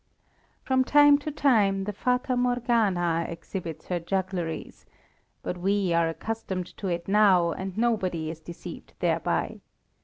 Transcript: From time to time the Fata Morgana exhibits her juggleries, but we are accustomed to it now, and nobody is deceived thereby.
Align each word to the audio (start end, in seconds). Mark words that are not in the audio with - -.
From 0.63 0.83
time 0.83 1.19
to 1.19 1.29
time 1.29 1.83
the 1.83 1.93
Fata 1.93 2.35
Morgana 2.35 3.23
exhibits 3.29 3.85
her 3.89 3.99
juggleries, 3.99 4.87
but 5.43 5.59
we 5.59 5.93
are 5.93 6.09
accustomed 6.09 6.75
to 6.77 6.87
it 6.87 7.07
now, 7.07 7.51
and 7.51 7.77
nobody 7.77 8.31
is 8.31 8.39
deceived 8.39 8.93
thereby. 8.97 9.59